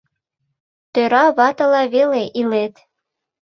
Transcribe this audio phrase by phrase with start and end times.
[0.93, 2.73] Тӧра ватыла веле илет.